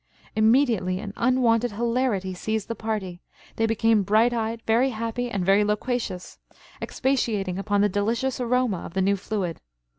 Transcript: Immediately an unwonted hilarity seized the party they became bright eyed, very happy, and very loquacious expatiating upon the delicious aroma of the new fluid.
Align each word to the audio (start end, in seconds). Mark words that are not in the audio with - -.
Immediately 0.35 0.97
an 0.99 1.13
unwonted 1.15 1.73
hilarity 1.73 2.33
seized 2.33 2.67
the 2.67 2.73
party 2.73 3.21
they 3.57 3.67
became 3.67 4.01
bright 4.01 4.33
eyed, 4.33 4.63
very 4.65 4.89
happy, 4.89 5.29
and 5.29 5.45
very 5.45 5.63
loquacious 5.63 6.39
expatiating 6.81 7.59
upon 7.59 7.81
the 7.81 7.87
delicious 7.87 8.41
aroma 8.41 8.77
of 8.79 8.95
the 8.95 9.01
new 9.03 9.15
fluid. 9.15 9.61